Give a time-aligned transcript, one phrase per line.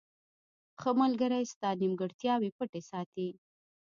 [0.79, 3.27] •ښه ملګری ستا نیمګړتیاوې پټې ساتي.